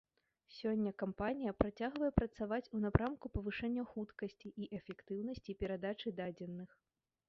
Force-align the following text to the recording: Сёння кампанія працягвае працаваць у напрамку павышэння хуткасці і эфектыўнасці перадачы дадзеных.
Сёння 0.59 0.93
кампанія 1.01 1.51
працягвае 1.61 2.09
працаваць 2.19 2.69
у 2.79 2.83
напрамку 2.87 3.33
павышэння 3.37 3.87
хуткасці 3.93 4.47
і 4.61 4.75
эфектыўнасці 4.83 5.51
перадачы 5.65 6.19
дадзеных. 6.23 6.69